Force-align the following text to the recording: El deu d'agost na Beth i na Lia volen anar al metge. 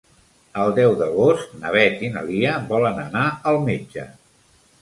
El 0.61 0.71
deu 0.79 0.95
d'agost 1.01 1.53
na 1.59 1.73
Beth 1.77 2.01
i 2.09 2.11
na 2.15 2.25
Lia 2.31 2.57
volen 2.73 3.01
anar 3.05 3.27
al 3.53 3.63
metge. 3.69 4.09